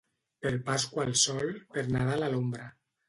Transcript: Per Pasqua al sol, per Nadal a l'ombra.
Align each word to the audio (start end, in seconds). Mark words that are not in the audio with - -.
Per 0.45 0.51
Pasqua 0.69 1.05
al 1.07 1.13
sol, 1.25 1.53
per 1.77 1.85
Nadal 1.97 2.27
a 2.29 2.31
l'ombra. 2.33 2.67